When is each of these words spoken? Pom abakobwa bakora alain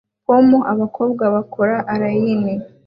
Pom 0.25 0.47
abakobwa 0.71 1.23
bakora 1.35 1.75
alain 1.93 2.43